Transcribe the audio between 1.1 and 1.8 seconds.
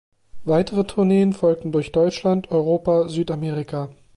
folgten